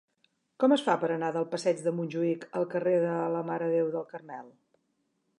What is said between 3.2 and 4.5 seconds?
la Mare de Déu del Carmel?